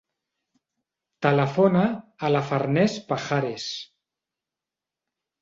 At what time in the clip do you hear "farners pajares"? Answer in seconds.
2.49-3.69